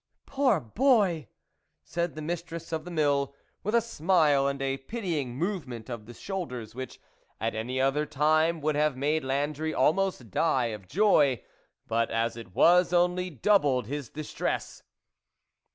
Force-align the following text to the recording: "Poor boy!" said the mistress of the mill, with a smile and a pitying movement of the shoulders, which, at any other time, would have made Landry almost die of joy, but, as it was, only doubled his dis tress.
"Poor 0.25 0.59
boy!" 0.59 1.27
said 1.83 2.15
the 2.15 2.23
mistress 2.23 2.71
of 2.71 2.85
the 2.85 2.89
mill, 2.89 3.35
with 3.61 3.75
a 3.75 3.81
smile 3.81 4.47
and 4.47 4.59
a 4.59 4.77
pitying 4.77 5.35
movement 5.35 5.91
of 5.91 6.07
the 6.07 6.13
shoulders, 6.15 6.73
which, 6.73 6.99
at 7.39 7.53
any 7.53 7.79
other 7.79 8.03
time, 8.07 8.61
would 8.61 8.73
have 8.73 8.97
made 8.97 9.23
Landry 9.23 9.75
almost 9.75 10.31
die 10.31 10.73
of 10.73 10.87
joy, 10.87 11.43
but, 11.85 12.09
as 12.09 12.35
it 12.35 12.55
was, 12.55 12.91
only 12.91 13.29
doubled 13.29 13.85
his 13.85 14.09
dis 14.09 14.33
tress. 14.33 14.81